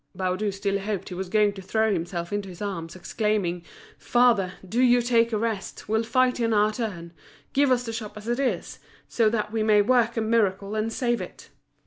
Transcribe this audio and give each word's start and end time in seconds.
Baudu 0.15 0.51
still 0.51 0.79
hoped 0.79 1.09
he 1.09 1.13
was 1.13 1.29
going 1.29 1.53
to 1.53 1.61
throw 1.61 1.93
himself 1.93 2.33
into 2.33 2.49
his 2.49 2.59
arms, 2.59 2.95
exclaiming: 2.95 3.63
"Father, 3.99 4.53
do 4.67 4.81
you 4.81 4.99
take 4.99 5.31
a 5.31 5.37
rest, 5.37 5.87
we'll 5.87 6.01
fight 6.01 6.39
in 6.39 6.55
our 6.55 6.71
turn; 6.71 7.13
give 7.53 7.69
us 7.69 7.83
the 7.85 7.93
shop 7.93 8.17
as 8.17 8.27
it 8.27 8.39
is, 8.39 8.79
so 9.07 9.29
that 9.29 9.51
we 9.53 9.61
may 9.61 9.79
work 9.79 10.17
a 10.17 10.21
miracle 10.21 10.73
and 10.73 10.91
save 10.91 11.21
it!" 11.21 11.49